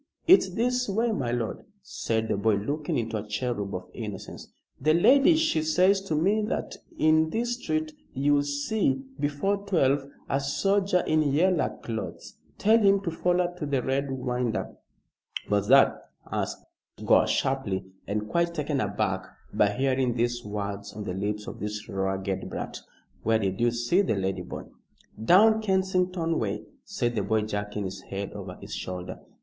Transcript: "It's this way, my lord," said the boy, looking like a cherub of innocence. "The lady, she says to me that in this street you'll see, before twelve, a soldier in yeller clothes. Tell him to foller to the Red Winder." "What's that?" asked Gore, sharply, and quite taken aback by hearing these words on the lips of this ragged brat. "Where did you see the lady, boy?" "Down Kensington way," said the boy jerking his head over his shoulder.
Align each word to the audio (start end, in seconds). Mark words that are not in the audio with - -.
"It's 0.25 0.49
this 0.55 0.89
way, 0.89 1.11
my 1.11 1.29
lord," 1.31 1.63
said 1.83 2.27
the 2.27 2.35
boy, 2.35 2.55
looking 2.55 3.07
like 3.09 3.23
a 3.23 3.27
cherub 3.27 3.75
of 3.75 3.87
innocence. 3.93 4.47
"The 4.79 4.95
lady, 4.95 5.35
she 5.35 5.61
says 5.61 6.01
to 6.05 6.15
me 6.15 6.41
that 6.45 6.75
in 6.97 7.29
this 7.29 7.53
street 7.61 7.91
you'll 8.11 8.41
see, 8.41 9.03
before 9.19 9.57
twelve, 9.57 10.07
a 10.27 10.39
soldier 10.39 11.01
in 11.05 11.21
yeller 11.21 11.77
clothes. 11.83 12.33
Tell 12.57 12.79
him 12.79 13.01
to 13.01 13.11
foller 13.11 13.53
to 13.59 13.65
the 13.67 13.83
Red 13.83 14.09
Winder." 14.09 14.75
"What's 15.49 15.67
that?" 15.67 16.09
asked 16.31 16.65
Gore, 17.05 17.27
sharply, 17.27 17.85
and 18.07 18.27
quite 18.27 18.55
taken 18.55 18.81
aback 18.81 19.27
by 19.53 19.69
hearing 19.69 20.15
these 20.15 20.43
words 20.43 20.93
on 20.93 21.03
the 21.03 21.13
lips 21.13 21.45
of 21.45 21.59
this 21.59 21.87
ragged 21.87 22.49
brat. 22.49 22.79
"Where 23.21 23.37
did 23.37 23.61
you 23.61 23.69
see 23.69 24.01
the 24.01 24.15
lady, 24.15 24.41
boy?" 24.41 24.63
"Down 25.23 25.61
Kensington 25.61 26.39
way," 26.39 26.63
said 26.85 27.13
the 27.13 27.21
boy 27.21 27.41
jerking 27.43 27.83
his 27.85 28.01
head 28.01 28.33
over 28.33 28.55
his 28.59 28.73
shoulder. 28.73 29.19